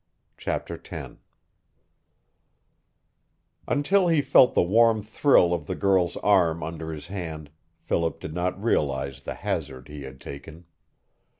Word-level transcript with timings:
CHAPTER 0.35 0.81
X 0.83 1.13
Until 3.67 4.07
he 4.07 4.23
felt 4.23 4.55
the 4.55 4.63
warm 4.63 5.03
thrill 5.03 5.53
of 5.53 5.67
the 5.67 5.75
girl's 5.75 6.17
arm 6.17 6.63
under 6.63 6.91
his 6.91 7.05
hand 7.05 7.51
Philip 7.77 8.19
did 8.19 8.33
not 8.33 8.59
realize 8.59 9.21
the 9.21 9.35
hazard 9.35 9.89
he 9.89 10.01
had 10.01 10.19
taken. 10.19 10.65